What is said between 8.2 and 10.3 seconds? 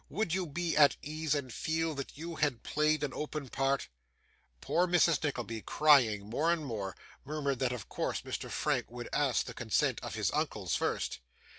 Mr Frank would ask the consent of